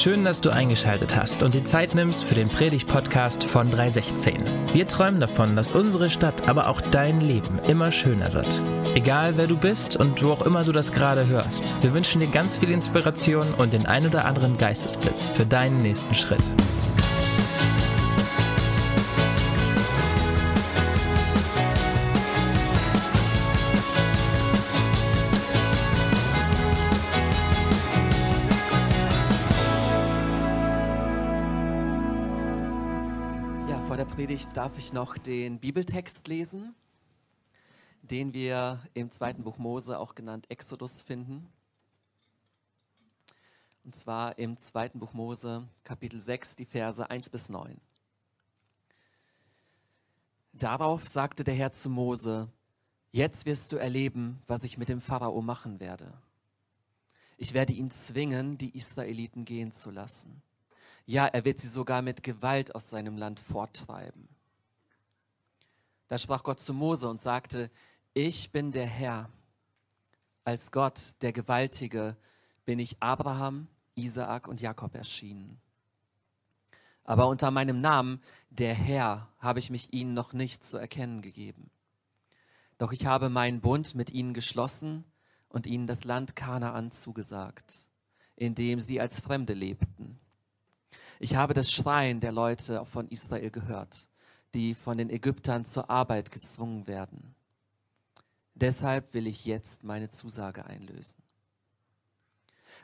[0.00, 4.72] Schön, dass du eingeschaltet hast und die Zeit nimmst für den Predigt-Podcast von 316.
[4.72, 8.62] Wir träumen davon, dass unsere Stadt, aber auch dein Leben immer schöner wird.
[8.94, 12.28] Egal wer du bist und wo auch immer du das gerade hörst, wir wünschen dir
[12.28, 16.40] ganz viel Inspiration und den ein oder anderen Geistesblitz für deinen nächsten Schritt.
[34.60, 36.74] Darf ich noch den Bibeltext lesen,
[38.02, 41.50] den wir im zweiten Buch Mose, auch genannt Exodus, finden.
[43.84, 47.80] Und zwar im zweiten Buch Mose, Kapitel 6, die Verse 1 bis 9.
[50.52, 52.46] Darauf sagte der Herr zu Mose,
[53.12, 56.12] jetzt wirst du erleben, was ich mit dem Pharao machen werde.
[57.38, 60.42] Ich werde ihn zwingen, die Israeliten gehen zu lassen.
[61.06, 64.28] Ja, er wird sie sogar mit Gewalt aus seinem Land forttreiben.
[66.10, 67.70] Da sprach Gott zu Mose und sagte,
[68.14, 69.30] ich bin der Herr.
[70.42, 72.16] Als Gott, der Gewaltige,
[72.64, 75.60] bin ich Abraham, Isaak und Jakob erschienen.
[77.04, 81.70] Aber unter meinem Namen, der Herr, habe ich mich ihnen noch nicht zu erkennen gegeben.
[82.76, 85.04] Doch ich habe meinen Bund mit ihnen geschlossen
[85.48, 87.88] und ihnen das Land Kanaan zugesagt,
[88.34, 90.18] in dem sie als Fremde lebten.
[91.20, 94.09] Ich habe das Schreien der Leute von Israel gehört,
[94.54, 97.34] die von den Ägyptern zur Arbeit gezwungen werden.
[98.54, 101.22] Deshalb will ich jetzt meine Zusage einlösen.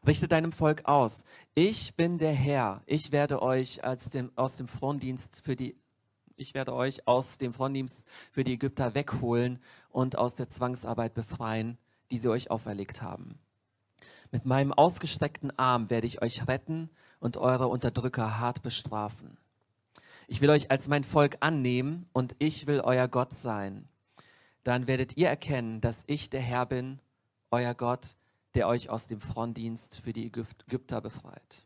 [0.06, 1.24] Richte deinem Volk aus.
[1.54, 2.82] Ich bin der Herr.
[2.86, 3.80] Ich werde euch
[4.14, 5.76] dem, aus dem Frondienst für die
[6.38, 9.58] ich werde euch aus dem Frondienst für die Ägypter wegholen
[9.88, 11.78] und aus der Zwangsarbeit befreien,
[12.10, 13.38] die sie euch auferlegt haben.
[14.30, 19.38] Mit meinem ausgestreckten Arm werde ich euch retten und eure Unterdrücker hart bestrafen.
[20.26, 23.88] Ich will euch als mein Volk annehmen und ich will euer Gott sein.
[24.64, 27.00] Dann werdet ihr erkennen, dass ich der Herr bin,
[27.50, 28.16] euer Gott,
[28.54, 31.64] der euch aus dem Frondienst für die Ägypter befreit.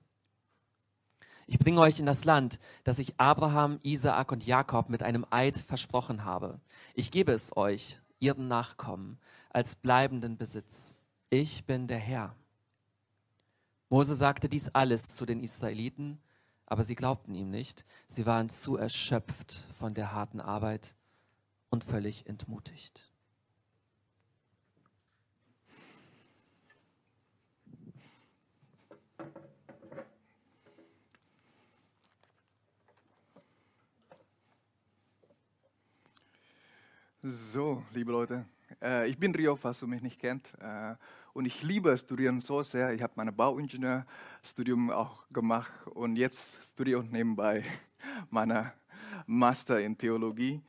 [1.46, 5.58] Ich bringe euch in das Land, das ich Abraham, Isaak und Jakob mit einem Eid
[5.58, 6.60] versprochen habe.
[6.94, 9.18] Ich gebe es euch, ihren Nachkommen,
[9.48, 11.00] als bleibenden Besitz.
[11.28, 12.36] Ich bin der Herr.
[13.88, 16.20] Mose sagte dies alles zu den Israeliten,
[16.70, 17.84] aber sie glaubten ihm nicht.
[18.06, 20.94] Sie waren zu erschöpft von der harten Arbeit
[21.68, 23.12] und völlig entmutigt.
[37.22, 38.46] So, liebe Leute,
[38.80, 40.52] äh, ich bin Rio, falls du mich nicht kennt.
[41.30, 42.92] Äh, und ich liebe Studieren so sehr.
[42.92, 47.64] Ich habe mein Bauingenieurstudium auch gemacht und jetzt studiere ich nebenbei
[48.30, 48.72] meine
[49.26, 50.60] Master in Theologie.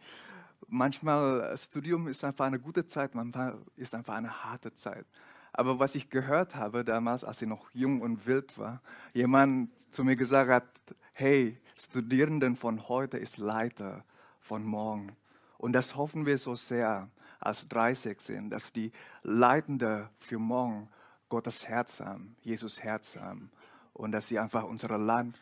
[0.67, 5.05] Manchmal Studium ist einfach eine gute Zeit, manchmal ist einfach eine harte Zeit.
[5.53, 8.81] Aber was ich gehört habe damals, als ich noch jung und wild war,
[9.13, 10.66] jemand zu mir gesagt hat,
[11.11, 14.05] hey, Studierenden von heute ist Leiter
[14.39, 15.16] von morgen.
[15.57, 17.09] Und das hoffen wir so sehr
[17.41, 18.91] als 30 sind, dass die
[19.24, 20.90] Leitende für morgen
[21.28, 23.52] Gottes Herz haben, Jesus Herz haben
[23.94, 25.40] und dass sie einfach unser Land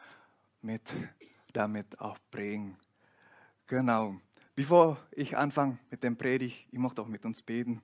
[0.61, 0.81] mit
[1.53, 2.77] damit auch bringen.
[3.67, 4.15] Genau.
[4.55, 7.81] Bevor ich anfange mit dem Predigt, ich möchte auch mit uns beten.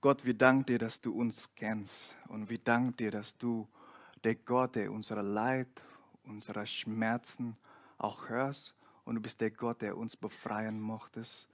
[0.00, 3.66] Gott, wir danken dir, dass du uns kennst und wir danken dir, dass du
[4.22, 5.68] der Gott, der unser Leid,
[6.24, 7.56] unsere Schmerzen
[7.98, 8.74] auch hörst
[9.04, 11.48] und du bist der Gott, der uns befreien möchtest.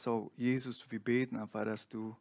[0.00, 2.16] So, Jesus, wir beten einfach, dass du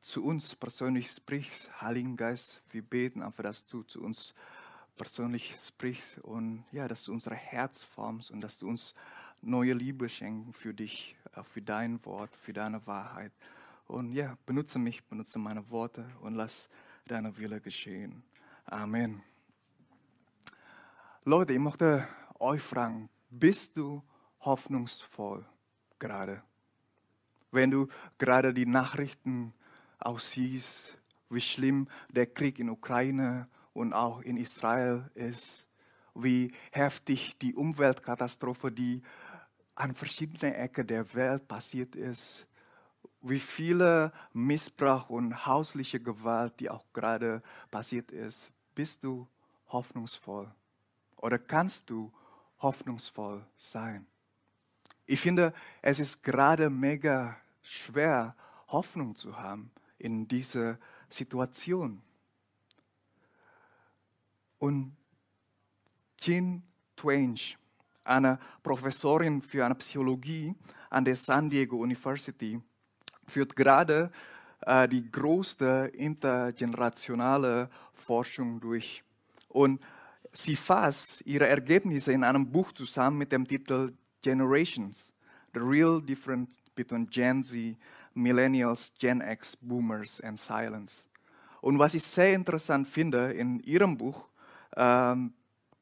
[0.00, 1.70] zu uns persönlich sprichst.
[1.80, 4.34] Heiligen Geist, wir beten einfach, dass du zu uns
[4.96, 8.96] persönlich sprichst und ja, dass du unser Herz formst und dass du uns
[9.42, 13.32] neue Liebe schenken für dich, äh, für dein Wort, für deine Wahrheit.
[13.86, 16.68] Und ja, benutze mich, benutze meine Worte und lass
[17.06, 18.24] deine Wille geschehen.
[18.64, 19.22] Amen.
[21.24, 22.08] Leute, ich möchte
[22.40, 24.02] euch fragen, bist du
[24.40, 25.46] hoffnungsvoll
[26.00, 26.42] gerade?
[27.54, 29.52] Wenn du gerade die Nachrichten
[29.98, 30.96] auch siehst,
[31.30, 35.66] wie schlimm der Krieg in Ukraine und auch in Israel ist,
[36.14, 39.02] wie heftig die Umweltkatastrophe, die
[39.74, 42.46] an verschiedenen Ecken der Welt passiert ist,
[43.20, 49.26] wie viele Missbrauch und hausliche Gewalt, die auch gerade passiert ist, bist du
[49.68, 50.52] hoffnungsvoll
[51.16, 52.12] oder kannst du
[52.58, 54.06] hoffnungsvoll sein?
[55.06, 55.52] Ich finde,
[55.82, 58.36] es ist gerade mega schwer,
[58.68, 60.78] Hoffnung zu haben in dieser
[61.08, 62.02] Situation.
[64.58, 64.96] Und
[66.20, 66.62] Jean
[66.96, 67.38] Twain,
[68.04, 70.54] eine Professorin für eine Psychologie
[70.90, 72.60] an der San Diego University,
[73.26, 74.10] führt gerade
[74.60, 79.02] äh, die größte intergenerationale Forschung durch.
[79.48, 79.80] Und
[80.32, 85.12] sie fasst ihre Ergebnisse in einem Buch zusammen mit dem Titel Generations,
[85.54, 87.76] The Real Difference Between Gen Z,
[88.14, 91.06] Millennials, Gen X, Boomers and Silence.
[91.60, 94.28] Und was ich sehr interessant finde in ihrem Buch,
[94.76, 95.32] ähm,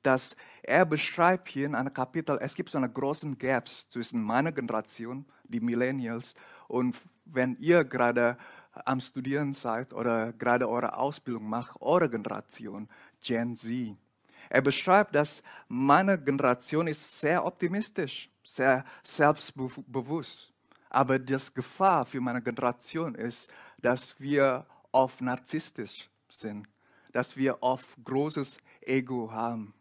[0.03, 4.53] dass er beschreibt hier in einem Kapitel, es gibt so eine großen Gaps zwischen meiner
[4.53, 6.35] Generation, die Millennials,
[6.69, 8.37] und wenn ihr gerade
[8.85, 12.89] am Studieren seid oder gerade eure Ausbildung macht, eure Generation,
[13.21, 13.97] Gen Z.
[14.49, 20.51] Er beschreibt, dass meine Generation ist sehr optimistisch, sehr selbstbewusst.
[20.93, 23.49] Aber das Gefahr für meine Generation ist,
[23.81, 26.69] dass wir oft narzisstisch sind,
[27.12, 29.73] dass wir oft großes Ego haben.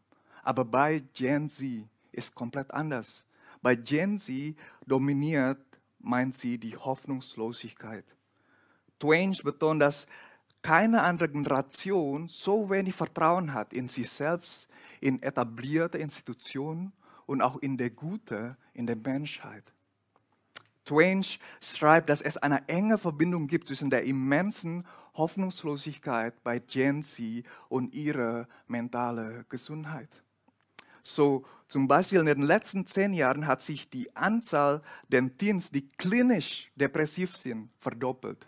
[0.41, 3.25] Aber bei Gen Z ist komplett anders.
[3.61, 4.55] Bei Gen Z
[4.87, 5.59] dominiert,
[5.99, 8.05] meint sie, die Hoffnungslosigkeit.
[8.97, 10.07] Twain betont, dass
[10.61, 14.69] keine andere Generation so wenig Vertrauen hat in sich selbst,
[15.01, 16.93] in etablierte Institutionen
[17.25, 19.73] und auch in der Gute, in der Menschheit.
[20.85, 21.23] Twain
[21.61, 27.93] schreibt, dass es eine enge Verbindung gibt zwischen der immensen Hoffnungslosigkeit bei Gen Z und
[27.93, 30.09] ihrer mentalen Gesundheit.
[31.03, 35.87] So zum Beispiel in den letzten zehn Jahren hat sich die Anzahl der Teens, die
[35.87, 38.47] klinisch depressiv sind, verdoppelt.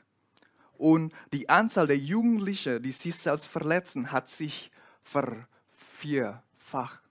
[0.78, 4.72] Und die Anzahl der Jugendlichen, die sich selbst verletzen, hat sich
[5.04, 7.02] vervierfacht.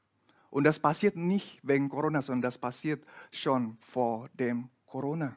[0.51, 5.35] Und das passiert nicht wegen Corona, sondern das passiert schon vor dem Corona.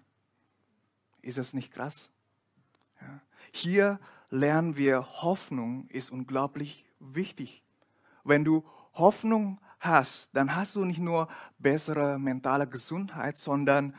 [1.22, 2.12] Ist das nicht krass?
[3.00, 3.22] Ja.
[3.54, 4.00] Hier
[4.30, 7.64] lernen wir, Hoffnung ist unglaublich wichtig.
[8.26, 8.66] Wenn du
[8.96, 13.96] Hoffnung hast, dann hast du nicht nur bessere mentale Gesundheit, sondern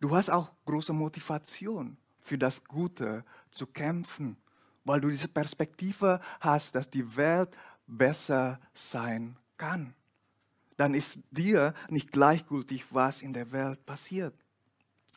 [0.00, 4.36] du hast auch große Motivation für das Gute zu kämpfen,
[4.84, 7.56] weil du diese Perspektive hast, dass die Welt
[7.86, 9.94] besser sein kann.
[10.76, 14.34] Dann ist dir nicht gleichgültig, was in der Welt passiert.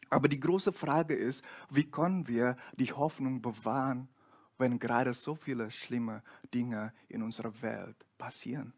[0.09, 4.09] Aber die große Frage ist, wie können wir die Hoffnung bewahren,
[4.57, 6.23] wenn gerade so viele schlimme
[6.53, 8.73] Dinge in unserer Welt passieren?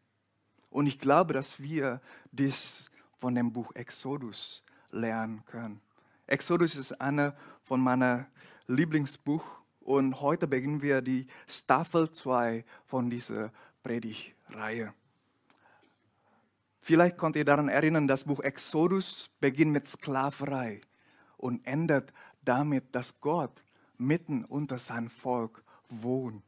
[0.69, 2.01] Und ich glaube, dass wir
[2.31, 2.89] das
[3.19, 5.81] von dem Buch Exodus lernen können.
[6.27, 8.27] Exodus ist eine von meiner
[8.67, 9.43] Lieblingsbuch
[9.81, 13.51] und heute beginnen wir die Staffel 2 von dieser
[13.83, 14.93] Predigtreihe.
[16.79, 20.81] Vielleicht könnt ihr daran erinnern, das Buch Exodus beginnt mit Sklaverei
[21.41, 23.63] und endet damit, dass Gott
[23.97, 26.43] mitten unter sein Volk wohnt.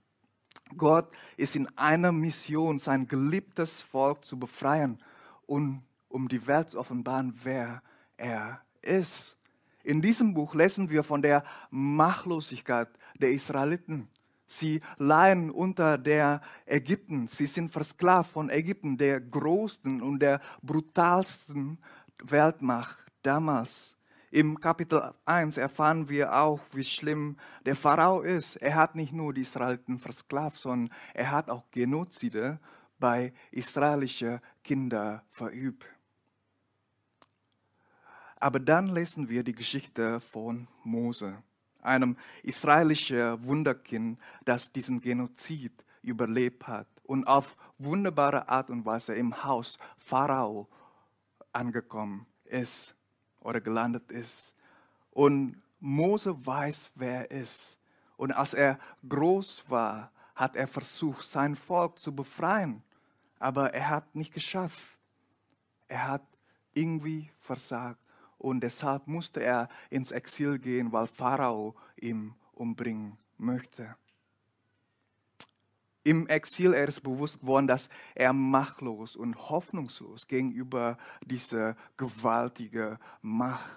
[0.78, 5.00] Gott ist in einer Mission, sein geliebtes Volk zu befreien
[5.45, 7.81] und um die Welt zu offenbaren, wer
[8.18, 9.38] er ist.
[9.84, 12.89] In diesem Buch lesen wir von der Machtlosigkeit
[13.19, 14.07] der Israeliten.
[14.46, 17.28] Sie leiden unter der Ägypten.
[17.28, 21.80] Sie sind versklavt von Ägypten, der größten und der brutalsten
[22.24, 23.96] Weltmacht damals.
[24.33, 27.38] Im Kapitel 1 erfahren wir auch, wie schlimm
[27.68, 28.56] der Pharao ist.
[28.56, 32.59] Er hat nicht nur die Israeliten versklavt, sondern er hat auch Genozide
[32.97, 35.86] bei israelischen Kindern verübt.
[38.38, 41.38] Aber dann lesen wir die Geschichte von Mose,
[41.84, 49.43] einem israelischen Wunderkind, das diesen Genozid überlebt hat und auf wunderbare Art und Weise im
[49.43, 50.67] Haus Pharao
[51.51, 52.96] angekommen ist
[53.43, 54.53] oder gelandet ist.
[55.12, 57.77] Und Mose weiß, wer er ist.
[58.17, 62.83] Und als er groß war, hat er versucht, sein Volk zu befreien.
[63.39, 64.97] Aber er hat nicht geschafft.
[65.88, 66.23] Er hat
[66.73, 68.00] irgendwie versagt
[68.43, 73.95] und deshalb musste er ins Exil gehen, weil Pharao ihn umbringen möchte.
[76.03, 83.72] Im Exil er ist bewusst geworden, dass er machtlos und hoffnungslos gegenüber dieser gewaltigen Macht.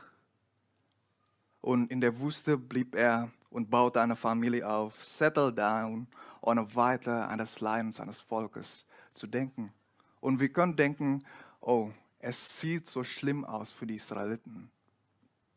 [1.60, 6.08] Und in der Wüste blieb er und baute eine Familie auf, settle down,
[6.40, 9.72] ohne weiter an das Leiden seines Volkes zu denken.
[10.20, 11.24] Und wir können denken,
[11.60, 14.70] oh, es sieht so schlimm aus für die Israeliten.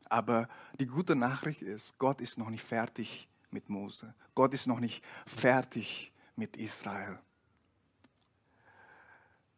[0.05, 0.47] Aber
[0.79, 4.13] die gute Nachricht ist, Gott ist noch nicht fertig mit Mose.
[4.35, 7.19] Gott ist noch nicht fertig mit Israel.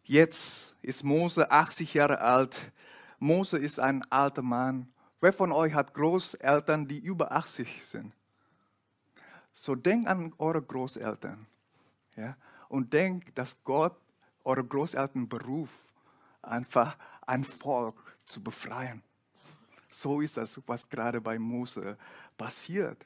[0.04, 2.58] Jetzt ist Mose 80 Jahre alt.
[3.20, 4.92] Mose ist ein alter Mann.
[5.22, 8.14] Wer von euch hat Großeltern, die über 80 sind?
[9.54, 11.48] So denkt an eure Großeltern.
[12.18, 12.36] Ja?
[12.72, 13.98] und denkt, dass Gott
[14.46, 15.76] eure Großeltern beruft,
[16.42, 16.98] einfach
[17.28, 19.04] ein Volk zu befreien.
[19.90, 21.98] So ist das, was gerade bei Mose
[22.38, 23.06] passiert.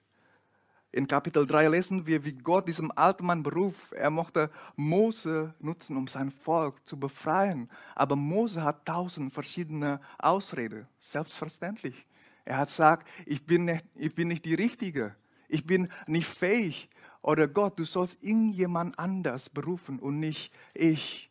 [0.96, 3.92] In Kapitel 3 lesen wir, wie Gott diesem alten Mann beruft.
[3.92, 7.70] Er mochte Mose nutzen, um sein Volk zu befreien.
[7.96, 10.88] Aber Mose hat tausend verschiedene Ausreden.
[11.02, 12.08] Selbstverständlich.
[12.46, 15.14] Er hat gesagt, ich bin, nicht, ich bin nicht die Richtige.
[15.50, 16.90] Ich bin nicht fähig.
[17.22, 21.30] Oder Gott, du sollst irgendjemand anders berufen und nicht ich.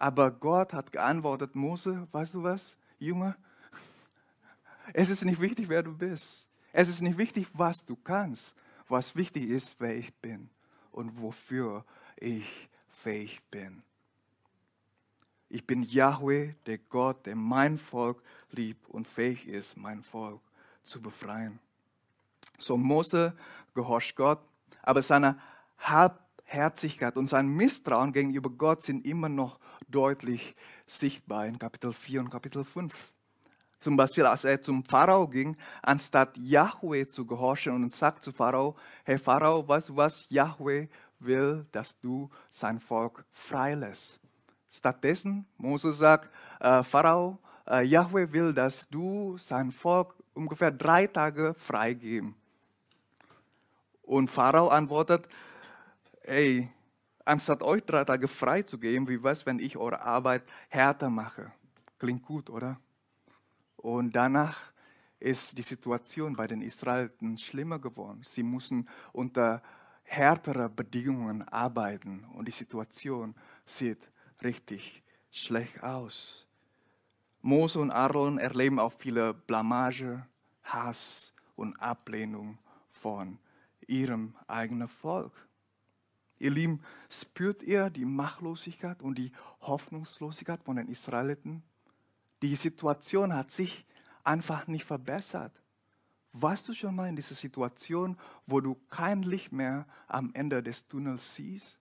[0.00, 3.36] Aber Gott hat geantwortet, Mose, weißt du was, Junge?
[4.92, 6.48] Es ist nicht wichtig, wer du bist.
[6.72, 8.56] Es ist nicht wichtig, was du kannst
[8.88, 10.50] was wichtig ist, wer ich bin
[10.92, 11.84] und wofür
[12.16, 13.82] ich fähig bin.
[15.50, 20.40] Ich bin Yahweh, der Gott, der mein Volk liebt und fähig ist, mein Volk
[20.82, 21.58] zu befreien.
[22.58, 23.34] So Mose
[23.74, 24.40] gehorcht Gott,
[24.82, 25.40] aber seine
[25.78, 30.54] Halbherzigkeit und sein Misstrauen gegenüber Gott sind immer noch deutlich
[30.86, 33.12] sichtbar in Kapitel 4 und Kapitel 5.
[33.80, 38.74] Zum Beispiel, als er zum Pharao ging, anstatt Yahweh zu gehorchen und sagt zu Pharao,
[39.04, 40.88] hey Pharao, weißt du was, Yahweh
[41.20, 44.18] will, dass du sein Volk freilässt.
[44.70, 46.28] Stattdessen, Moses sagt,
[46.60, 52.34] äh, Pharao, äh, Yahweh will, dass du sein Volk ungefähr drei Tage freigeben.
[54.02, 55.28] Und Pharao antwortet,
[56.22, 56.68] ey,
[57.24, 61.52] anstatt euch drei Tage freizugeben, wie was, wenn ich eure Arbeit härter mache?
[61.98, 62.78] Klingt gut, oder?
[63.78, 64.72] Und danach
[65.20, 68.20] ist die Situation bei den Israeliten schlimmer geworden.
[68.24, 69.62] Sie mussten unter
[70.02, 73.34] härteren Bedingungen arbeiten und die Situation
[73.66, 74.10] sieht
[74.42, 76.46] richtig schlecht aus.
[77.40, 80.26] Mose und Aaron erleben auch viele Blamage,
[80.62, 82.58] Hass und Ablehnung
[82.90, 83.38] von
[83.86, 85.32] ihrem eigenen Volk.
[86.38, 86.80] Ihr Lieben,
[87.10, 91.62] spürt ihr die Machtlosigkeit und die Hoffnungslosigkeit von den Israeliten?
[92.42, 93.84] Die Situation hat sich
[94.24, 95.52] einfach nicht verbessert.
[96.32, 98.16] Warst du schon mal in dieser Situation,
[98.46, 101.78] wo du kein Licht mehr am Ende des Tunnels siehst?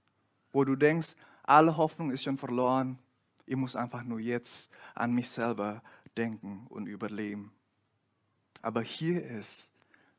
[0.52, 2.98] Wo du denkst, alle Hoffnung ist schon verloren,
[3.46, 5.82] ich muss einfach nur jetzt an mich selber
[6.18, 7.54] denken und überleben.
[8.62, 9.72] Aber hier ist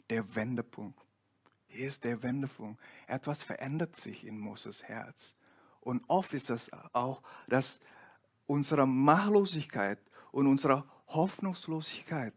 [0.08, 0.98] der Wendepunkt.
[1.66, 2.80] Hier ist der Wendepunkt.
[3.06, 5.34] Etwas verändert sich in Moses Herz.
[5.80, 7.80] Und oft ist es auch, dass
[8.46, 9.98] unsere Machtlosigkeit
[10.30, 12.34] und unsere Hoffnungslosigkeit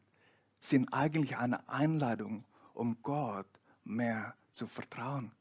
[0.60, 3.48] sind eigentlich eine Einladung, um Gott
[3.84, 5.32] mehr zu vertrauen,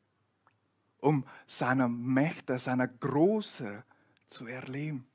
[0.98, 3.84] um seine Mächte, seine Große
[4.26, 5.06] zu erleben.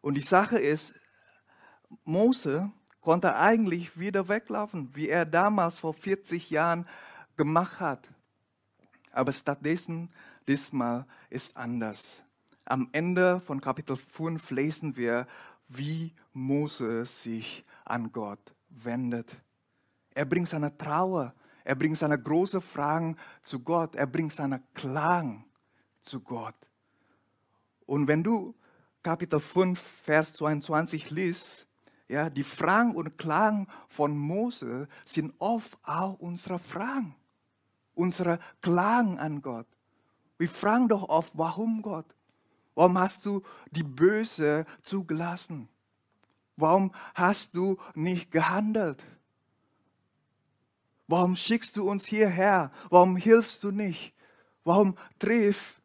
[0.00, 0.94] Und die Sache ist,
[2.04, 6.86] Mose konnte eigentlich wieder weglaufen, wie er damals vor 40 Jahren
[7.36, 8.08] gemacht hat.
[9.12, 10.10] Aber stattdessen,
[10.46, 12.22] diesmal ist anders.
[12.68, 15.28] Am Ende von Kapitel 5 lesen wir,
[15.68, 19.36] wie Mose sich an Gott wendet.
[20.10, 21.32] Er bringt seine Trauer,
[21.62, 25.44] er bringt seine großen Fragen zu Gott, er bringt seine Klang
[26.00, 26.56] zu Gott.
[27.86, 28.52] Und wenn du
[29.00, 31.68] Kapitel 5, Vers 22 liest,
[32.08, 37.14] ja, die Fragen und Klagen von Mose sind oft auch unsere Fragen,
[37.94, 39.68] unsere Klagen an Gott.
[40.36, 42.15] Wir fragen doch oft, warum Gott?
[42.76, 45.68] Warum hast du die Böse zugelassen?
[46.56, 49.02] Warum hast du nicht gehandelt?
[51.08, 52.70] Warum schickst du uns hierher?
[52.90, 54.14] Warum hilfst du nicht?
[54.62, 55.82] Warum trifft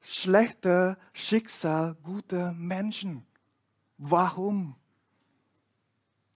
[0.00, 3.24] schlechte Schicksal gute Menschen?
[3.96, 4.74] Warum?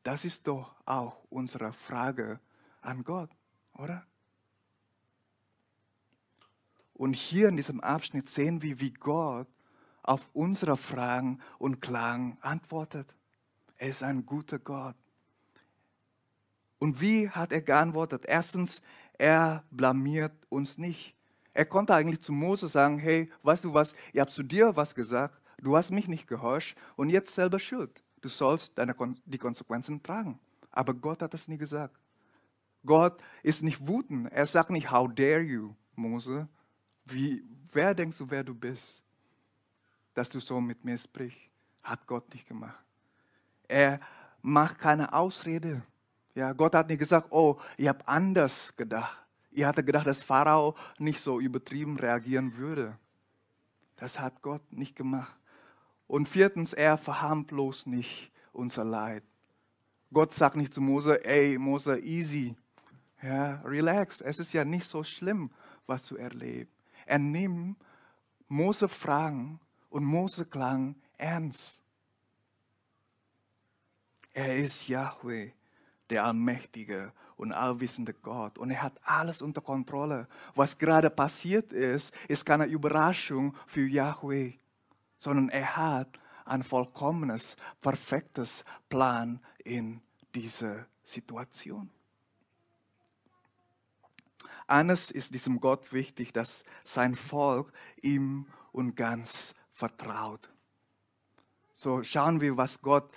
[0.05, 2.39] Das ist doch auch unsere Frage
[2.81, 3.31] an Gott,
[3.77, 4.07] oder?
[6.95, 9.49] Und hier in diesem Abschnitt sehen wir, wie Gott
[10.03, 13.15] auf unsere Fragen und Klagen antwortet.
[13.77, 14.97] Er ist ein guter Gott.
[16.79, 18.25] Und wie hat er geantwortet?
[18.27, 18.81] Erstens,
[19.19, 21.15] er blamiert uns nicht.
[21.53, 24.95] Er konnte eigentlich zu Mose sagen, hey, weißt du was, ich habe zu dir was
[24.95, 28.03] gesagt, du hast mich nicht gehorcht und jetzt selber schuld.
[28.21, 30.39] Du sollst deine, die Konsequenzen tragen.
[30.71, 31.99] Aber Gott hat das nie gesagt.
[32.85, 34.33] Gott ist nicht wütend.
[34.33, 36.49] Er sagt nicht, how dare you, Mose.
[37.05, 39.03] Wie, wer denkst du, wer du bist?
[40.21, 41.41] Dass du so mit mir sprichst.
[41.83, 42.85] Hat Gott nicht gemacht.
[43.67, 44.01] Er
[44.43, 45.83] macht keine Ausrede.
[46.35, 49.19] Ja, Gott hat nicht gesagt, oh, ich habe anders gedacht.
[49.51, 52.99] Ich hatte gedacht, dass Pharao nicht so übertrieben reagieren würde.
[53.97, 55.35] Das hat Gott nicht gemacht.
[56.07, 59.25] Und viertens, er verharmlost nicht unser Leid.
[60.13, 62.55] Gott sagt nicht zu Mose, ey, Mose, easy.
[63.23, 64.21] Ja, relax.
[64.21, 65.51] Es ist ja nicht so schlimm,
[65.87, 66.75] was du erlebst.
[67.07, 67.79] er nimmt
[68.49, 69.59] Mose Fragen
[69.91, 71.83] und Mose Klang ernst.
[74.33, 75.51] Er ist Yahweh,
[76.09, 78.59] der allmächtige und allwissende Gott.
[78.59, 80.29] Und er hat alles unter Kontrolle.
[80.55, 84.55] Was gerade passiert ist, ist keine Überraschung für Yahweh,
[85.19, 90.01] sondern er hat ein vollkommenes, perfektes Plan in
[90.35, 91.91] dieser Situation.
[94.67, 100.49] Eines ist diesem Gott wichtig, dass sein Volk ihm und ganz vertraut.
[101.73, 103.11] So schauen wir, was Gott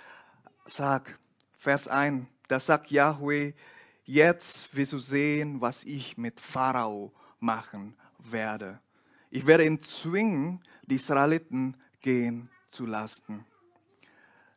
[0.64, 1.18] sagt.
[1.52, 3.52] Vers 1, da sagt Yahweh,
[4.04, 8.80] jetzt wirst du sehen, was ich mit Pharao machen werde.
[9.30, 13.44] Ich werde ihn zwingen, die Israeliten gehen zu lassen.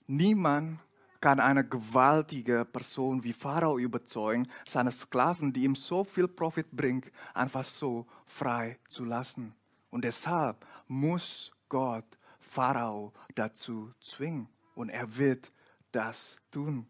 [0.05, 0.79] Niemand
[1.19, 7.03] kann eine gewaltige Person wie Pharao überzeugen, seine Sklaven, die ihm so viel Profit bringen,
[7.33, 9.53] einfach so frei zu lassen.
[9.89, 12.05] Und deshalb muss Gott
[12.39, 14.47] Pharao dazu zwingen.
[14.75, 15.51] Und er wird
[15.91, 16.87] das tun.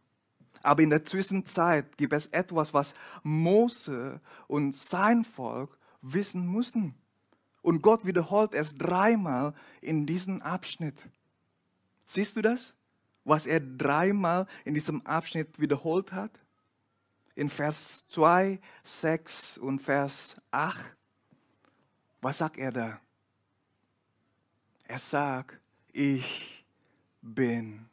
[0.63, 6.96] Aber in der Zwischenzeit gibt es etwas, was Mose und sein Volk wissen mussten.
[7.62, 11.10] Und Gott wiederholt es dreimal in diesem Abschnitt.
[12.05, 12.74] Siehst du das?
[13.24, 16.39] Was er dreimal in diesem Abschnitt wiederholt hat?
[17.36, 20.96] In Vers 2, 6 und Vers 8.
[22.22, 23.01] Was sagt er da?
[24.89, 25.60] Er sagt,
[25.91, 26.65] ich
[27.22, 27.89] bin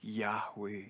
[0.00, 0.86] Yahweh.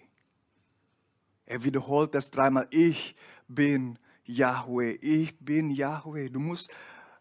[1.46, 2.68] Er wiederholt das dreimal.
[2.70, 3.16] Ich
[3.48, 4.92] bin Yahweh.
[5.00, 6.28] Ich bin Yahweh.
[6.28, 6.70] Du musst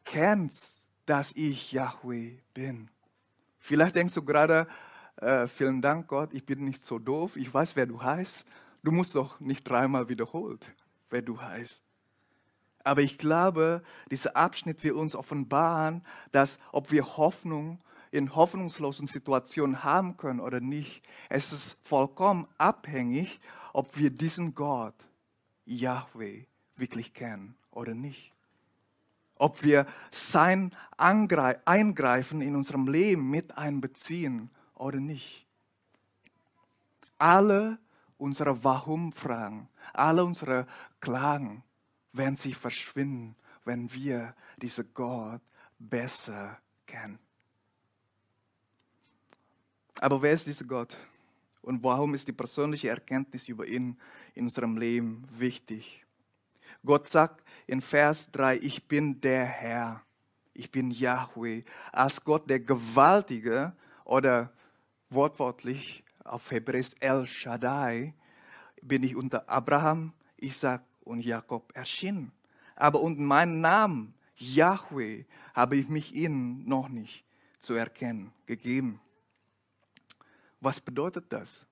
[0.05, 0.51] kennen,
[1.07, 2.91] dass ich Yahweh bin.
[3.57, 4.67] Vielleicht denkst du gerade,
[5.15, 7.37] äh, vielen Dank Gott, ich bin nicht so doof.
[7.37, 8.45] Ich weiß, wer du heißt.
[8.83, 10.71] Du musst doch nicht dreimal wiederholt,
[11.09, 11.81] wer du heißt.
[12.83, 19.83] Aber ich glaube, dieser Abschnitt will uns offenbaren, dass ob wir Hoffnung in hoffnungslosen Situationen
[19.83, 23.39] haben können oder nicht, es ist vollkommen abhängig,
[23.73, 24.95] ob wir diesen Gott,
[25.65, 28.33] Yahweh, wirklich kennen oder nicht.
[29.35, 35.45] Ob wir sein Eingreifen in unserem Leben mit einbeziehen oder nicht.
[37.19, 37.77] Alle
[38.17, 40.65] unsere Warum-Fragen, alle unsere
[40.99, 41.63] Klagen
[42.13, 45.41] werden sich verschwinden, wenn wir diesen Gott
[45.77, 47.19] besser kennen.
[49.99, 50.95] Aber wer ist dieser Gott?
[51.61, 53.97] Und warum ist die persönliche Erkenntnis über ihn
[54.35, 56.05] in unserem Leben wichtig?
[56.85, 60.03] Gott sagt in Vers 3, ich bin der Herr,
[60.53, 61.63] ich bin Yahweh.
[61.91, 63.73] Als Gott der Gewaltige
[64.05, 64.53] oder
[65.09, 68.13] wortwörtlich auf Hebräisch El Shaddai
[68.81, 72.31] bin ich unter Abraham, Isaac und Jakob erschienen.
[72.75, 77.25] Aber unter meinem Namen, Yahweh, habe ich mich ihnen noch nicht
[77.59, 78.99] zu erkennen gegeben.
[80.59, 81.65] Was bedeutet das?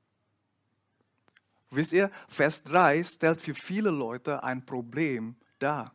[1.72, 5.94] Wisst ihr, Vers 3 stellt für viele Leute ein Problem dar.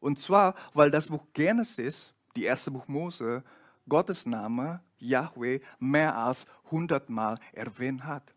[0.00, 3.42] Und zwar, weil das Buch Genesis, die erste Buch Mose,
[3.88, 8.34] Gottes Name, Yahweh, mehr als hundertmal erwähnt hat.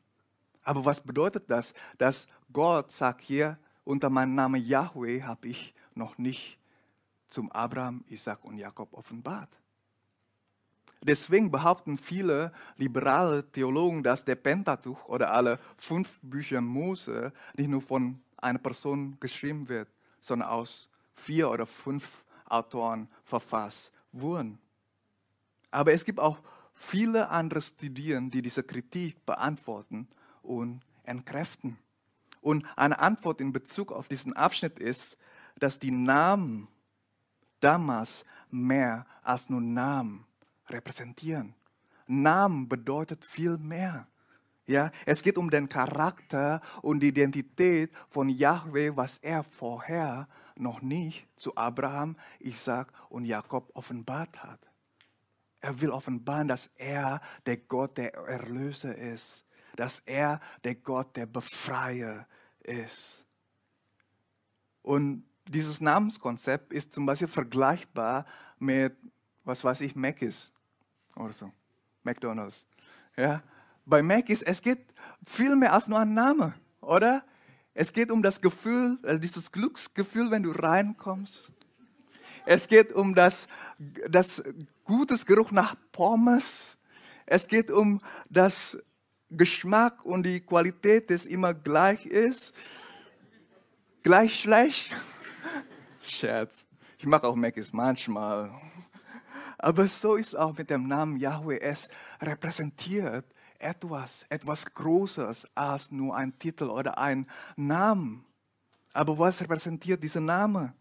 [0.63, 1.73] Aber was bedeutet das?
[1.97, 6.57] Dass Gott sagt hier, unter meinem Namen Yahweh habe ich noch nicht
[7.27, 9.60] zum Abraham, Isaac und Jakob offenbart.
[11.03, 17.81] Deswegen behaupten viele liberale Theologen, dass der Pentateuch oder alle fünf Bücher Mose nicht nur
[17.81, 19.87] von einer Person geschrieben wird,
[20.19, 24.59] sondern aus vier oder fünf Autoren verfasst wurden.
[25.71, 26.39] Aber es gibt auch
[26.75, 30.07] viele andere Studien, die diese Kritik beantworten
[30.43, 31.77] und entkräften.
[32.41, 35.17] Und eine Antwort in Bezug auf diesen Abschnitt ist,
[35.57, 36.67] dass die Namen
[37.59, 40.25] damals mehr als nur Namen
[40.71, 41.53] repräsentieren.
[42.07, 44.07] Namen bedeutet viel mehr.
[44.67, 50.81] Ja, es geht um den Charakter und die Identität von Yahweh, was er vorher noch
[50.81, 54.59] nicht zu Abraham, Isaac und Jakob offenbart hat.
[55.59, 61.25] Er will offenbaren, dass er der Gott der Erlöser ist, dass er der Gott der
[61.25, 62.27] Befreier
[62.63, 63.25] ist.
[64.81, 68.25] Und dieses Namenskonzept ist zum Beispiel vergleichbar
[68.57, 68.95] mit,
[69.43, 70.51] was weiß ich, Mc's
[71.15, 71.51] oder so.
[72.03, 72.65] McDonald's.
[73.15, 73.41] Ja?
[73.85, 74.79] Bei Mac ist, es geht
[75.25, 77.23] viel mehr als nur ein Name, oder?
[77.73, 81.51] Es geht um das Gefühl, also dieses Glücksgefühl, wenn du reinkommst.
[82.45, 83.47] Es geht um das,
[84.09, 84.43] das
[84.83, 86.77] gutes Geruch nach Pommes.
[87.25, 88.77] Es geht um das
[89.29, 92.53] Geschmack und die Qualität, das immer gleich ist.
[94.03, 94.91] Gleich schlecht.
[96.01, 96.65] Scherz.
[96.97, 98.51] Ich mache auch Macis manchmal.
[99.61, 101.59] Aber so ist auch mit dem Namen Yahweh.
[101.59, 101.87] Es
[102.19, 103.25] repräsentiert
[103.59, 108.23] etwas, etwas Großes als nur ein Titel oder ein Name.
[108.91, 110.73] Aber was repräsentiert dieser Name?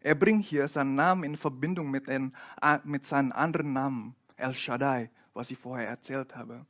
[0.00, 2.34] Er bringt hier seinen Namen in Verbindung mit, den,
[2.84, 6.66] mit seinen anderen Namen, El Shaddai, was ich vorher erzählt habe.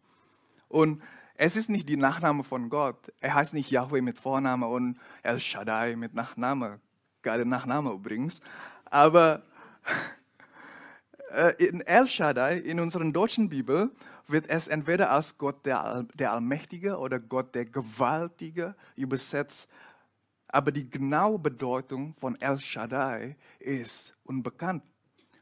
[0.68, 1.02] Und
[1.34, 3.12] es ist nicht die Nachname von Gott.
[3.20, 6.80] Er heißt nicht Yahweh mit Vorname und El Shaddai mit Nachname.
[7.22, 8.40] Geile Nachname übrigens.
[8.84, 9.42] Aber
[11.58, 13.90] in El Shaddai, in unserer deutschen Bibel,
[14.26, 19.68] wird es entweder als Gott der, der Allmächtige oder Gott der Gewaltige übersetzt.
[20.48, 24.82] Aber die genaue Bedeutung von El Shaddai ist unbekannt.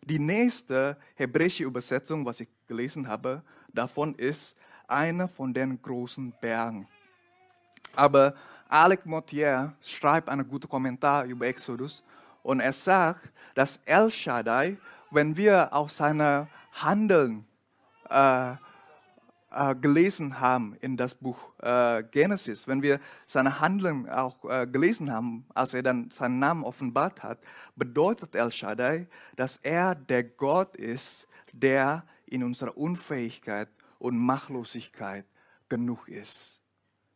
[0.02, 6.86] Die nächste hebräische Übersetzung, was ich gelesen habe, davon ist einer von den großen Bergen.
[7.94, 8.34] Aber
[8.68, 12.02] Alec Motier schreibt einen guten Kommentar über Exodus
[12.42, 14.76] und er sagt, dass El Shaddai,
[15.10, 17.46] wenn wir auch seine Handeln
[18.10, 18.52] äh,
[19.50, 25.10] äh, gelesen haben in das Buch äh, Genesis, wenn wir seine Handeln auch äh, gelesen
[25.10, 27.38] haben, als er dann seinen Namen offenbart hat,
[27.74, 33.68] bedeutet El Shaddai, dass er der Gott ist, der in unserer Unfähigkeit
[33.98, 35.24] und Machtlosigkeit
[35.70, 36.60] genug ist.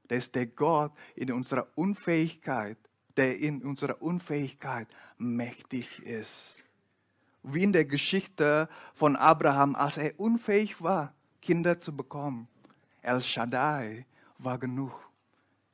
[0.09, 2.78] Der ist der Gott in unserer Unfähigkeit,
[3.16, 6.62] der in unserer Unfähigkeit mächtig ist.
[7.42, 12.48] Wie in der Geschichte von Abraham, als er unfähig war, Kinder zu bekommen.
[13.02, 14.07] El Shaddai
[14.38, 14.92] war genug.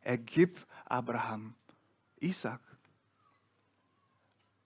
[0.00, 1.54] Er gibt Abraham
[2.20, 2.60] Isaac.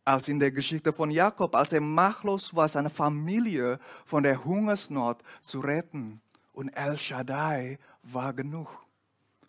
[0.04, 5.22] Als in der Geschichte von Jakob, als er machtlos war, seine Familie von der Hungersnot
[5.42, 6.20] zu retten.
[6.52, 8.68] Und El Shaddai war genug.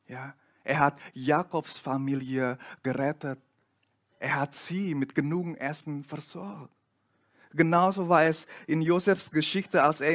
[0.08, 3.40] Ja, er hat Jakobs Familie gerettet.
[4.20, 6.72] Er hat sie mit genug Essen versorgt.
[7.54, 10.12] Genauso war es in Josefs Geschichte, als er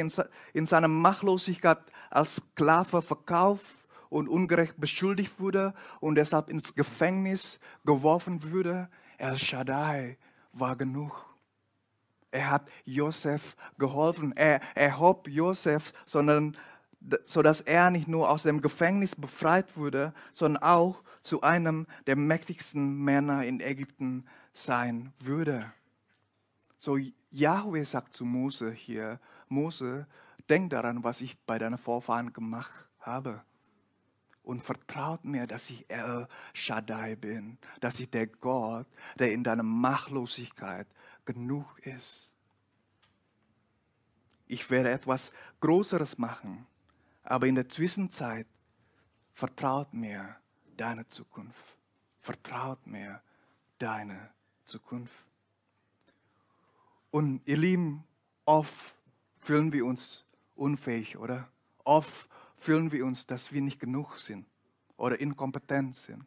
[0.53, 3.75] in seiner Machtlosigkeit als Sklave verkauft
[4.09, 8.89] und ungerecht beschuldigt wurde und deshalb ins Gefängnis geworfen wurde.
[9.17, 10.17] El Shaddai
[10.53, 11.25] war genug.
[12.31, 14.35] Er hat Josef geholfen.
[14.35, 16.57] Er erhob Josef, sondern
[17.25, 22.17] so dass er nicht nur aus dem Gefängnis befreit wurde, sondern auch zu einem der
[22.17, 25.71] mächtigsten Männer in Ägypten sein würde.
[26.77, 26.97] So
[27.31, 30.07] Yahweh sagt zu Mose hier, Mose,
[30.49, 33.43] denk daran, was ich bei deinen Vorfahren gemacht habe.
[34.41, 38.87] Und vertraut mir, dass ich El Shaddai bin, dass ich der Gott,
[39.19, 40.87] der in deiner Machtlosigkeit
[41.25, 42.31] genug ist.
[44.47, 46.65] Ich werde etwas Größeres machen,
[47.21, 48.47] aber in der Zwischenzeit
[49.33, 50.35] vertraut mir
[50.75, 51.77] deine Zukunft.
[52.19, 53.21] Vertraut mir
[53.77, 54.31] deine
[54.63, 55.28] Zukunft.
[57.11, 58.03] Und ihr Lieben,
[58.45, 58.95] oft
[59.39, 61.47] fühlen wir uns unfähig, oder?
[61.83, 64.45] Oft fühlen wir uns, dass wir nicht genug sind
[64.97, 66.25] oder inkompetent sind.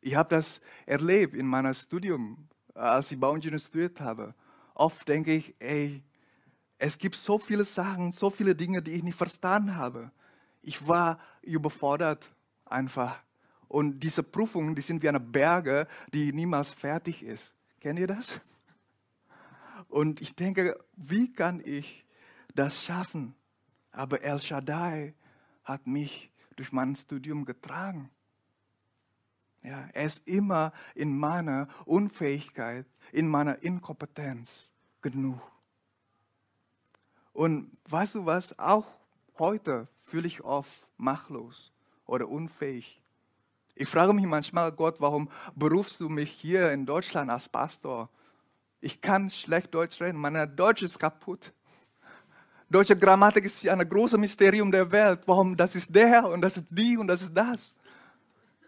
[0.00, 4.34] Ich habe das erlebt in meinem Studium, als ich Bauingenieur studiert habe.
[4.74, 6.02] Oft denke ich, ey,
[6.78, 10.10] es gibt so viele Sachen, so viele Dinge, die ich nicht verstanden habe.
[10.62, 12.28] Ich war überfordert
[12.64, 13.22] einfach.
[13.68, 17.54] Und diese Prüfungen, die sind wie eine Berge, die niemals fertig ist.
[17.80, 18.40] Kennt ihr das?
[19.92, 22.06] Und ich denke, wie kann ich
[22.54, 23.34] das schaffen?
[23.90, 25.12] Aber El Shaddai
[25.64, 28.08] hat mich durch mein Studium getragen.
[29.62, 34.70] Ja, er ist immer in meiner Unfähigkeit, in meiner Inkompetenz
[35.02, 35.42] genug.
[37.34, 38.58] Und weißt du was?
[38.58, 38.86] Auch
[39.38, 41.70] heute fühle ich oft machtlos
[42.06, 43.02] oder unfähig.
[43.74, 48.08] Ich frage mich manchmal, Gott, warum berufst du mich hier in Deutschland als Pastor?
[48.84, 51.52] Ich kann schlecht Deutsch reden, mein Deutsch ist kaputt.
[52.68, 55.20] Deutsche Grammatik ist wie ein großes Mysterium der Welt.
[55.26, 55.56] Warum?
[55.56, 57.76] Das ist der und das ist die und das ist das.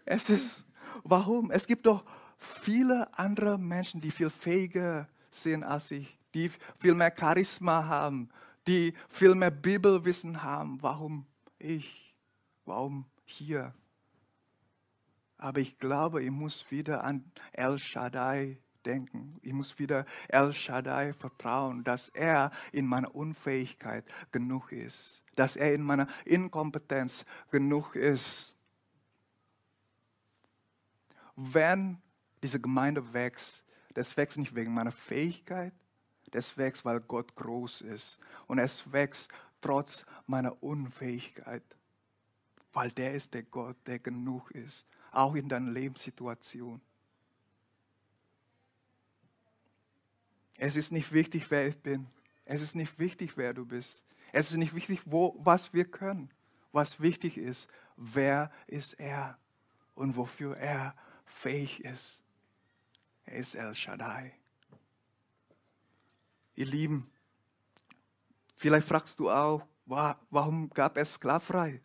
[0.05, 0.65] Es ist,
[1.03, 1.51] warum?
[1.51, 2.05] Es gibt doch
[2.37, 6.49] viele andere Menschen, die viel fähiger sind als ich, die
[6.79, 8.29] viel mehr Charisma haben,
[8.67, 10.81] die viel mehr Bibelwissen haben.
[10.81, 11.25] Warum
[11.59, 12.15] ich?
[12.63, 13.73] Warum hier?
[15.37, 19.39] Aber ich glaube, ich muss wieder an El Shaddai denken.
[19.41, 25.73] Ich muss wieder El Shaddai vertrauen, dass er in meiner Unfähigkeit genug ist, dass er
[25.73, 28.55] in meiner Inkompetenz genug ist.
[31.35, 31.97] Wenn
[32.41, 35.73] diese Gemeinde wächst, das wächst nicht wegen meiner Fähigkeit,
[36.31, 38.19] das wächst, weil Gott groß ist.
[38.47, 41.63] Und es wächst trotz meiner Unfähigkeit,
[42.73, 46.81] weil der ist der Gott, der genug ist, auch in deiner Lebenssituation.
[50.57, 52.07] Es ist nicht wichtig, wer ich bin.
[52.45, 54.05] Es ist nicht wichtig, wer du bist.
[54.31, 56.29] Es ist nicht wichtig, wo, was wir können.
[56.71, 59.37] Was wichtig ist, wer ist er
[59.95, 62.21] und wofür er fähig ist.
[63.25, 64.33] Er ist El Shaddai.
[66.55, 67.09] Ihr Lieben,
[68.55, 71.81] vielleicht fragst du auch, warum gab es Sklaverei?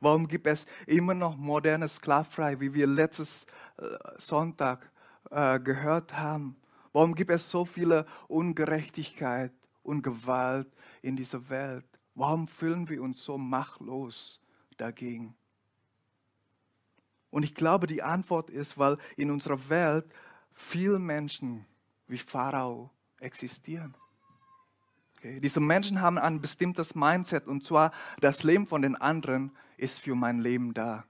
[0.00, 3.46] Warum gibt es immer noch moderne Sklaverei, wie wir letztes
[3.78, 3.86] äh,
[4.18, 4.90] Sonntag
[5.30, 6.56] äh, gehört haben?
[6.96, 10.66] Warum gibt es so viele Ungerechtigkeit und Gewalt
[11.02, 11.84] in dieser Welt?
[12.14, 14.40] Warum fühlen wir uns so machtlos
[14.78, 15.36] dagegen?
[17.28, 20.06] Und ich glaube, die Antwort ist, weil in unserer Welt
[20.54, 21.66] viele Menschen
[22.06, 22.88] wie Pharao
[23.20, 23.94] existieren.
[25.18, 25.38] Okay?
[25.40, 30.14] Diese Menschen haben ein bestimmtes Mindset und zwar das Leben von den anderen ist für
[30.14, 31.04] mein Leben da.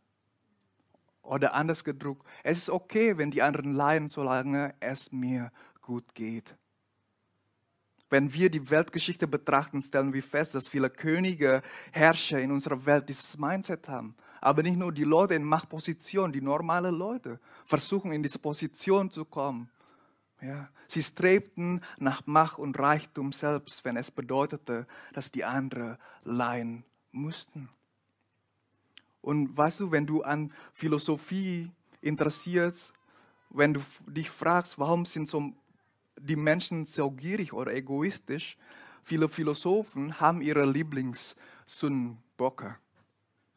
[1.23, 5.51] Oder anders gedruckt, es ist okay, wenn die anderen leiden, solange es mir
[5.87, 6.55] gut geht.
[8.11, 13.09] Wenn wir die Weltgeschichte betrachten, stellen wir fest, dass viele Könige, Herrscher in unserer Welt
[13.09, 14.15] dieses Mindset haben.
[14.41, 19.25] Aber nicht nur die Leute in Machtposition, die normalen Leute versuchen in diese Position zu
[19.25, 19.71] kommen.
[20.41, 26.85] Ja, sie strebten nach Macht und Reichtum selbst, wenn es bedeutete, dass die anderen leiden
[27.11, 27.69] mussten.
[29.23, 31.71] Und weißt du, wenn du an Philosophie
[32.03, 32.93] interessierst,
[33.51, 35.53] wenn du dich fragst, warum sind so
[36.19, 38.57] die Menschen so gierig oder egoistisch,
[39.03, 42.77] viele Philosophen haben ihre Lieblingssündenbocke.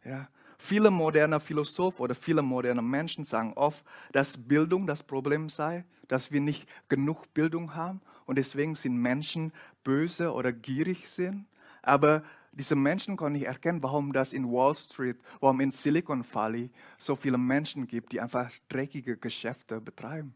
[0.03, 0.27] Ja,
[0.61, 6.33] Viele moderne Philosophen oder viele moderne Menschen sagen oft, dass Bildung das Problem sei, dass
[6.33, 9.53] wir nicht genug Bildung haben und deswegen sind Menschen
[9.85, 11.45] böse oder gierig sind.
[11.81, 16.69] Aber diese Menschen können nicht erkennen, warum das in Wall Street, warum in Silicon Valley
[16.97, 20.33] so viele Menschen gibt, die einfach dreckige Geschäfte betreiben.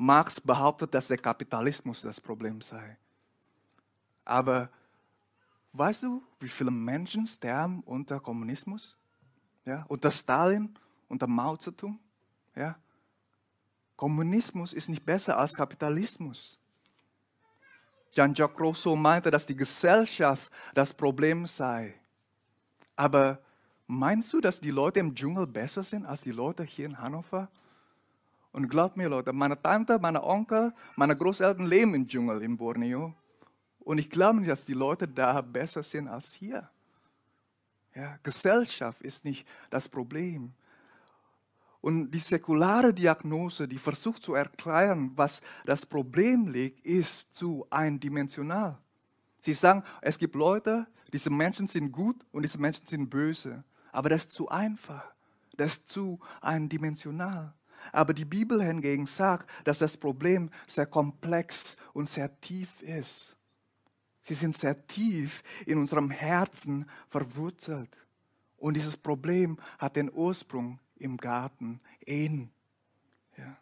[0.00, 2.96] Marx behauptet, dass der Kapitalismus das Problem sei.
[4.24, 4.70] Aber
[5.72, 8.96] Weißt du, wie viele Menschen sterben unter Kommunismus?
[9.64, 10.74] Ja, unter Stalin,
[11.08, 11.98] unter Mao Zedong?
[12.56, 12.76] Ja?
[13.96, 16.58] Kommunismus ist nicht besser als Kapitalismus.
[18.12, 21.94] Jean-Jacques Rousseau meinte, dass die Gesellschaft das Problem sei.
[22.96, 23.38] Aber
[23.86, 27.48] meinst du, dass die Leute im Dschungel besser sind als die Leute hier in Hannover?
[28.52, 33.14] Und glaub mir, Leute, meine Tante, meine Onkel, meine Großeltern leben im Dschungel in Borneo.
[33.80, 36.68] Und ich glaube nicht, dass die Leute da besser sind als hier.
[37.94, 40.52] Ja, Gesellschaft ist nicht das Problem.
[41.80, 48.76] Und die säkulare Diagnose, die versucht zu erklären, was das Problem liegt, ist zu eindimensional.
[49.40, 53.64] Sie sagen, es gibt Leute, diese Menschen sind gut und diese Menschen sind böse.
[53.92, 55.04] Aber das ist zu einfach.
[55.56, 57.54] Das ist zu eindimensional.
[57.92, 63.36] Aber die Bibel hingegen sagt, dass das Problem sehr komplex und sehr tief ist.
[64.22, 67.96] Sie sind sehr tief in unserem Herzen verwurzelt.
[68.56, 72.52] Und dieses Problem hat den Ursprung im Garten Eden.
[73.36, 73.56] Ja.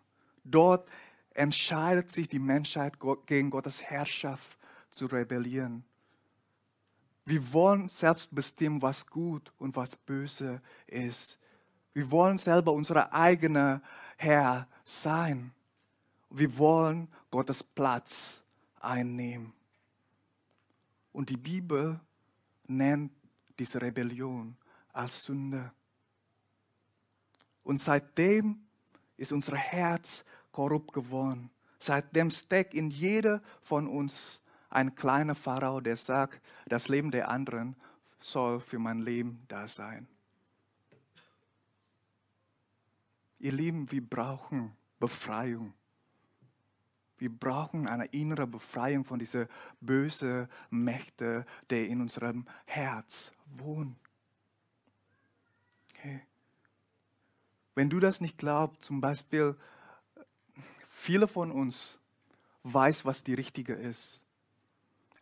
[0.45, 0.91] Dort
[1.31, 4.59] entscheidet sich die Menschheit gegen Gottes Herrschaft
[4.91, 5.85] zu rebellieren.
[7.25, 11.39] Wir wollen selbst bestimmen, was gut und was böse ist.
[11.99, 13.83] Wir wollen selber unser eigener
[14.17, 15.53] Herr sein.
[16.31, 18.41] Wir wollen Gottes Platz
[18.79, 19.53] einnehmen.
[21.13, 21.99] Und die Bibel
[22.69, 23.11] nennt
[23.59, 24.57] diese Rebellion
[24.93, 25.73] als Sünde.
[27.65, 28.61] Und seitdem
[29.17, 31.51] ist unser Herz korrupt geworden.
[31.81, 37.75] Seitdem steckt in jeder von uns ein kleiner Pharao, der sagt, das Leben der anderen
[38.21, 40.07] soll für mein Leben da sein.
[43.39, 45.75] Ihr Lieben, wir brauchen Befreiung.
[47.19, 49.49] Wir brauchen eine innere Befreiung von diesen
[49.81, 53.97] bösen Mächten, die in unserem Herz wohnen.
[55.93, 56.23] Okay.
[57.75, 59.57] Wenn du das nicht glaubst, zum Beispiel,
[60.89, 61.99] viele von uns
[62.63, 64.23] weiß, was die richtige ist.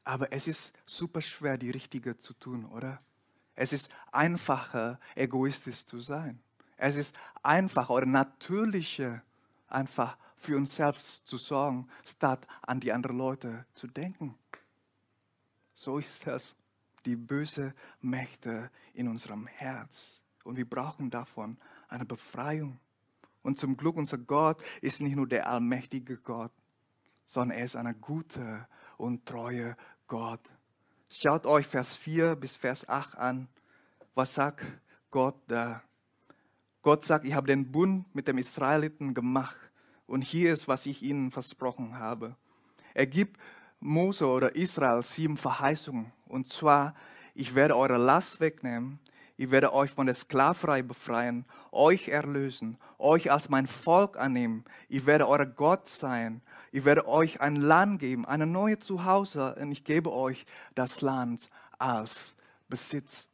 [0.04, 2.98] Aber es ist super schwer, die richtige zu tun, oder?
[3.54, 6.40] Es ist einfacher, egoistisch zu sein.
[6.76, 9.22] Es ist einfacher oder natürlicher,
[9.68, 14.36] einfach für uns selbst zu sorgen, statt an die anderen Leute zu denken.
[15.74, 16.56] So ist das,
[17.04, 20.22] die böse Mächte in unserem Herz.
[20.44, 21.58] Und wir brauchen davon
[21.88, 22.78] eine Befreiung.
[23.42, 26.52] Und zum Glück, unser Gott ist nicht nur der allmächtige Gott,
[27.26, 30.40] sondern er ist ein guter und treuer Gott.
[31.08, 33.48] Schaut euch Vers 4 bis Vers 8 an.
[34.14, 34.64] Was sagt
[35.10, 35.82] Gott da?
[36.86, 39.56] Gott sagt, ich habe den Bund mit dem Israeliten gemacht
[40.06, 42.36] und hier ist, was ich ihnen versprochen habe.
[42.94, 43.40] Er gibt
[43.80, 46.12] Mose oder Israel sieben Verheißungen.
[46.28, 46.94] Und zwar,
[47.34, 49.00] ich werde eure Last wegnehmen,
[49.36, 54.64] ich werde euch von der Sklaverei befreien, euch erlösen, euch als mein Volk annehmen.
[54.88, 56.40] Ich werde euer Gott sein.
[56.70, 60.46] Ich werde euch ein Land geben, eine neue Zuhause und ich gebe euch
[60.76, 62.36] das Land als
[62.68, 63.28] Besitz.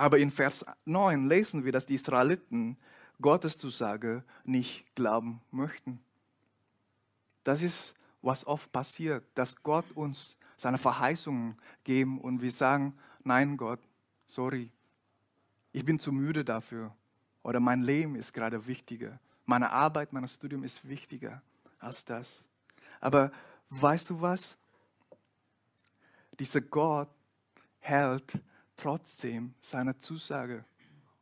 [0.00, 2.78] Aber in Vers 9 lesen wir, dass die Israeliten
[3.20, 6.00] Gottes Zusage nicht glauben möchten.
[7.44, 13.58] Das ist, was oft passiert, dass Gott uns seine Verheißungen geben und wir sagen, nein
[13.58, 13.78] Gott,
[14.26, 14.72] sorry,
[15.70, 16.96] ich bin zu müde dafür.
[17.42, 19.20] Oder mein Leben ist gerade wichtiger.
[19.44, 21.42] Meine Arbeit, mein Studium ist wichtiger
[21.78, 22.42] als das.
[23.02, 23.30] Aber
[23.68, 24.56] weißt du was?
[26.38, 27.10] Dieser Gott
[27.80, 28.40] hält
[28.80, 30.64] trotzdem seine Zusage,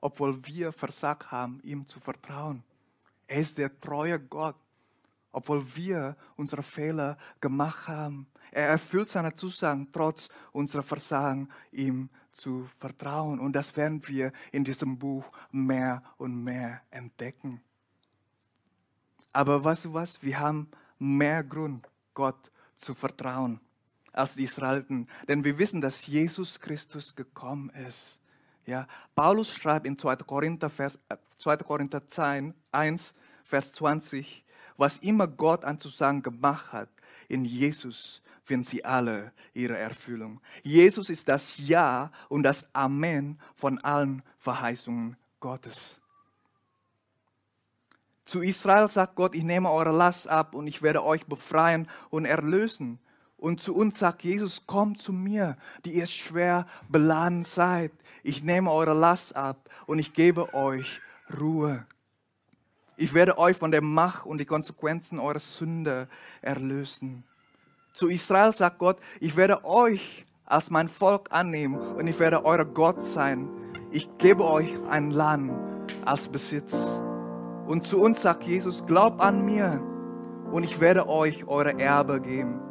[0.00, 2.62] obwohl wir versagt haben, ihm zu vertrauen.
[3.26, 4.56] Er ist der treue Gott,
[5.32, 8.26] obwohl wir unsere Fehler gemacht haben.
[8.52, 13.40] Er erfüllt seine Zusagen trotz unserer Versagen, ihm zu vertrauen.
[13.40, 17.60] Und das werden wir in diesem Buch mehr und mehr entdecken.
[19.32, 20.22] Aber weißt du was?
[20.22, 20.68] Wir haben
[20.98, 23.60] mehr Grund, Gott zu vertrauen
[24.18, 25.08] als die Israeliten.
[25.28, 28.20] Denn wir wissen, dass Jesus Christus gekommen ist.
[28.66, 30.16] Ja, Paulus schreibt in 2.
[30.16, 30.98] Korinther, Vers,
[31.38, 31.54] 2.
[31.54, 32.02] Äh, Korinther
[32.72, 34.44] 1, Vers 20,
[34.76, 36.90] was immer Gott an Zusagen gemacht hat,
[37.28, 40.40] in Jesus finden sie alle ihre Erfüllung.
[40.62, 45.98] Jesus ist das Ja und das Amen von allen Verheißungen Gottes.
[48.24, 52.26] Zu Israel sagt Gott, ich nehme eure Last ab und ich werde euch befreien und
[52.26, 52.98] erlösen.
[53.38, 57.92] Und zu uns sagt Jesus, kommt zu mir, die ihr schwer beladen seid.
[58.24, 61.00] Ich nehme eure Last ab und ich gebe euch
[61.38, 61.86] Ruhe.
[62.96, 66.08] Ich werde euch von der Macht und die Konsequenzen eurer Sünde
[66.42, 67.22] erlösen.
[67.92, 72.64] Zu Israel sagt Gott, ich werde euch als mein Volk annehmen und ich werde euer
[72.64, 73.48] Gott sein.
[73.92, 75.52] Ich gebe euch ein Land
[76.04, 77.00] als Besitz.
[77.66, 79.80] Und zu uns sagt Jesus, glaubt an mir
[80.50, 82.67] und ich werde euch eure Erbe geben.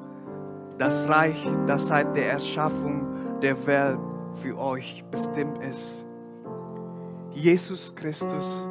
[0.78, 3.08] Das Reich, das seit der Erschaffung
[3.42, 4.00] der Welt
[4.36, 6.06] für euch bestimmt ist.
[7.32, 8.68] Jesus Christus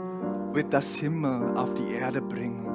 [0.52, 2.66] wird das Himmel auf die Erde bringen.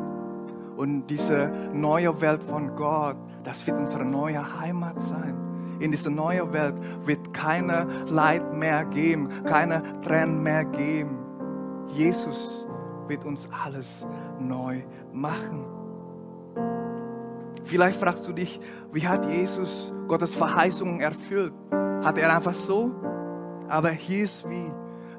[0.76, 5.36] Und diese neue Welt von Gott, das wird unsere neue Heimat sein.
[5.80, 11.18] In dieser neuen Welt wird keine Leid mehr geben, keine Tränen mehr geben.
[11.88, 12.68] Jesus
[13.08, 14.06] wird uns alles
[14.40, 15.71] neu machen.
[17.64, 18.60] Vielleicht fragst du dich,
[18.92, 21.54] wie hat Jesus Gottes Verheißungen erfüllt?
[22.04, 22.92] Hat er einfach so?
[23.68, 24.72] Aber hier ist wie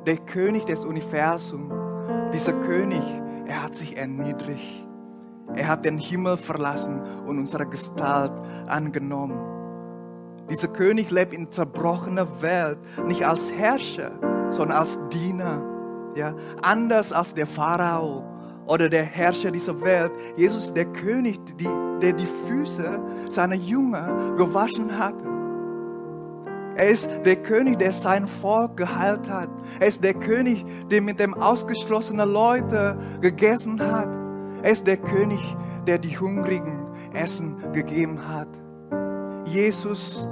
[0.06, 1.72] der König des Universums
[2.32, 3.02] dieser König,
[3.46, 4.88] er hat sich erniedrigt.
[5.54, 8.32] Er hat den Himmel verlassen und unsere Gestalt
[8.66, 9.38] angenommen.
[10.48, 14.12] Dieser König lebt in zerbrochener Welt, nicht als Herrscher,
[14.50, 15.62] sondern als Diener.
[16.14, 18.24] Ja, anders als der Pharao
[18.66, 20.12] oder der Herrscher dieser Welt.
[20.36, 21.68] Jesus der König, die,
[22.00, 25.14] der die Füße seiner Jünger gewaschen hat.
[26.74, 29.50] Er ist der König, der sein Volk geheilt hat.
[29.78, 34.08] Er ist der König, der mit dem ausgeschlossenen Leute gegessen hat.
[34.62, 35.40] Er ist der König,
[35.86, 38.48] der die Hungrigen Essen gegeben hat.
[39.44, 40.28] Jesus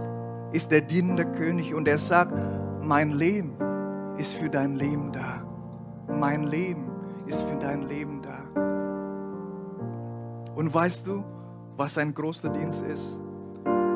[0.52, 2.32] ist der dienende König und er sagt,
[2.82, 3.52] mein Leben
[4.16, 5.42] ist für dein Leben da.
[6.08, 6.90] Mein Leben
[7.26, 8.19] ist für dein Leben da.
[10.60, 11.24] Und weißt du,
[11.78, 13.18] was sein großer Dienst ist?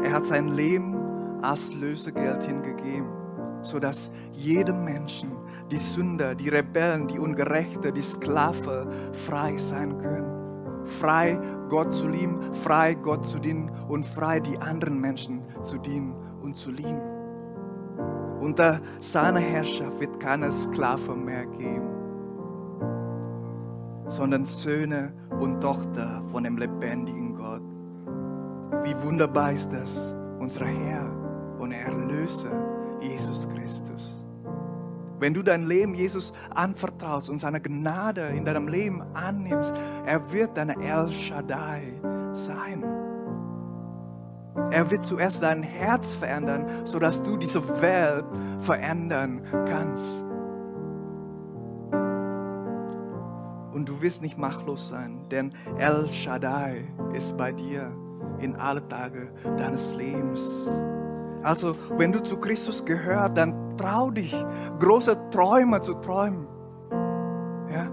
[0.03, 0.97] Er hat sein Leben
[1.43, 3.07] als Lösegeld hingegeben,
[3.61, 5.33] sodass jedem Menschen,
[5.71, 8.89] die Sünder, die Rebellen, die Ungerechte, die Sklave
[9.27, 10.87] frei sein können.
[10.87, 16.15] Frei Gott zu lieben, frei Gott zu dienen und frei die anderen Menschen zu dienen
[16.43, 17.03] und zu lieben.
[18.41, 21.94] Unter seiner Herrschaft wird keine Sklave mehr geben,
[24.15, 27.63] sondern Söhne und Tochter von dem lebendigen Gott.
[28.85, 31.05] Wie wunderbar ist das, unser Herr
[31.59, 32.53] und Erlöser
[33.01, 34.23] Jesus Christus.
[35.19, 39.73] Wenn du dein Leben Jesus anvertraust und seine Gnade in deinem Leben annimmst,
[40.07, 41.95] er wird dein El Shaddai
[42.33, 42.85] sein.
[44.71, 48.25] Er wird zuerst dein Herz verändern, sodass du diese Welt
[48.61, 50.25] verändern kannst.
[53.85, 57.93] Und du wirst nicht machtlos sein, denn El Shaddai ist bei dir
[58.39, 60.67] in alle Tage deines Lebens.
[61.43, 64.35] Also, wenn du zu Christus gehörst, dann trau dich,
[64.81, 66.47] große Träume zu träumen.
[67.71, 67.91] Ja?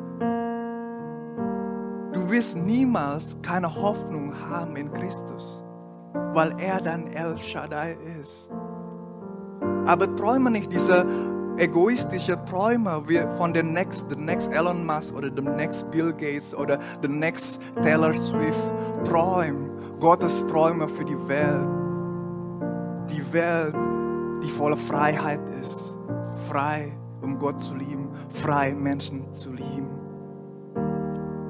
[2.13, 5.61] Du wirst niemals keine Hoffnung haben in Christus.
[6.33, 8.49] weil er dann El Shaddai ist.
[9.85, 11.05] Aber träume nicht diese
[11.57, 13.03] egoistische Träume
[13.37, 17.59] von der next, the next Elon Musk oder dem next Bill Gates oder the next
[17.81, 18.59] Taylor Swift.
[19.05, 21.67] Träum, Gottes Träume für die Welt.
[23.09, 23.75] Die Welt,
[24.43, 25.97] die voller Freiheit ist.
[26.47, 26.91] Frei,
[27.21, 29.89] um Gott zu lieben, frei Menschen zu lieben.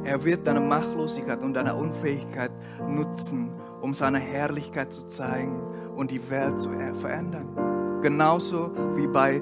[0.03, 2.51] Er wird deine Machtlosigkeit und deine Unfähigkeit
[2.87, 5.61] nutzen, um seine Herrlichkeit zu zeigen
[5.95, 8.01] und die Welt zu verändern.
[8.01, 9.41] Genauso wie bei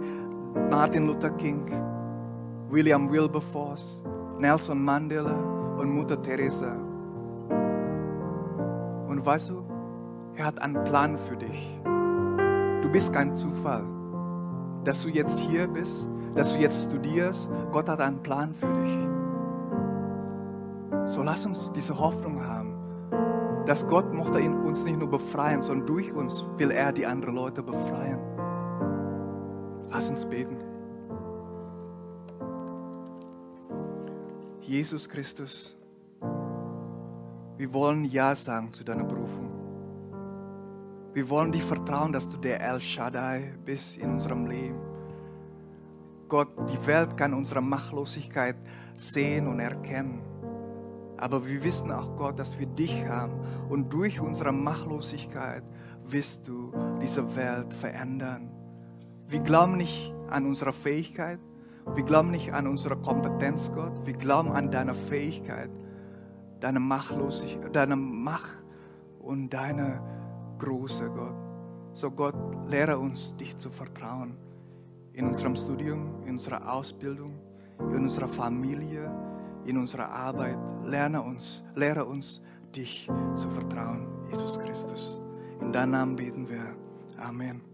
[0.69, 1.65] Martin Luther King,
[2.69, 4.03] William Wilberforce,
[4.37, 5.35] Nelson Mandela
[5.77, 6.73] und Mutter Teresa.
[9.07, 9.63] Und weißt du,
[10.35, 11.81] er hat einen Plan für dich.
[12.81, 13.83] Du bist kein Zufall,
[14.83, 17.49] dass du jetzt hier bist, dass du jetzt studierst.
[17.71, 18.97] Gott hat einen Plan für dich.
[21.05, 22.73] So lass uns diese Hoffnung haben,
[23.65, 27.61] dass Gott mochte uns nicht nur befreien, sondern durch uns will er die anderen Leute
[27.61, 28.28] befreien.
[29.91, 30.57] Lass uns beten.
[34.61, 35.75] Jesus Christus,
[37.57, 39.49] wir wollen Ja sagen zu deiner Berufung.
[41.13, 44.79] Wir wollen dir vertrauen, dass du der El Shaddai bist in unserem Leben.
[46.27, 48.57] Gott, die Welt kann unsere Machtlosigkeit
[48.95, 50.21] sehen und erkennen.
[51.17, 53.33] Aber wir wissen auch, Gott, dass wir dich haben.
[53.69, 55.63] Und durch unsere Machtlosigkeit
[56.05, 56.71] wirst du
[57.01, 58.58] diese Welt verändern.
[59.29, 61.39] Wir glauben nicht an unsere Fähigkeit.
[61.93, 63.93] Wir glauben nicht an unsere Kompetenz, Gott.
[64.03, 65.69] Wir glauben an deine Fähigkeit,
[66.59, 68.57] deine Machtlosigkeit, deine Macht
[69.19, 70.01] und deine
[70.57, 71.35] große Gott.
[71.93, 72.33] So Gott,
[72.67, 74.35] lehre uns, dich zu vertrauen.
[75.13, 77.37] In unserem Studium, in unserer Ausbildung,
[77.79, 79.11] in unserer Familie,
[79.65, 80.57] in unserer Arbeit.
[80.85, 82.41] Lerne uns, lehre uns,
[82.75, 85.21] dich zu vertrauen, Jesus Christus.
[85.61, 86.75] In deinem Namen beten wir.
[87.19, 87.68] Amen.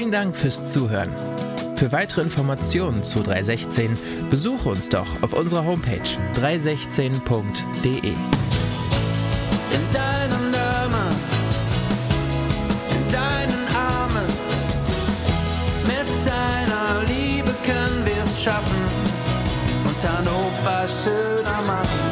[0.00, 1.10] Vielen Dank fürs Zuhören.
[1.76, 3.98] Für weitere Informationen zu 316
[4.30, 6.00] besuche uns doch auf unserer Homepage
[6.36, 7.98] 316.de.
[7.98, 8.16] In
[9.92, 11.14] deinem Namen,
[12.88, 14.24] in deinen Armen,
[15.84, 18.80] mit deiner Liebe können wir es schaffen
[19.84, 22.09] und Hannover schöner machen.